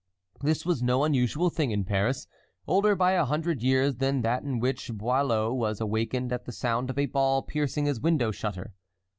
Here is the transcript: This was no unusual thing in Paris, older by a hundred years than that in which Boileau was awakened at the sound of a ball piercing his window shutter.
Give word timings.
This 0.41 0.65
was 0.65 0.81
no 0.81 1.03
unusual 1.03 1.51
thing 1.51 1.69
in 1.69 1.83
Paris, 1.85 2.25
older 2.65 2.95
by 2.95 3.11
a 3.11 3.23
hundred 3.23 3.61
years 3.61 3.97
than 3.97 4.21
that 4.21 4.41
in 4.41 4.57
which 4.59 4.91
Boileau 4.91 5.53
was 5.53 5.79
awakened 5.79 6.33
at 6.33 6.45
the 6.45 6.51
sound 6.51 6.89
of 6.89 6.97
a 6.97 7.05
ball 7.05 7.43
piercing 7.43 7.85
his 7.85 8.01
window 8.01 8.31
shutter. 8.31 8.73